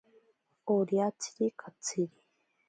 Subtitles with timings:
[0.75, 2.17] Oriatsiri katsiri.